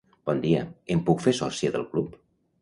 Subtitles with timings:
[0.29, 0.63] Bon dia.
[0.95, 2.19] Em puc fer sòcia del club?